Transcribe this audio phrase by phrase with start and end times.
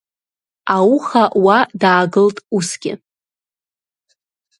[0.75, 2.93] Ауха уа даагылт усгьы.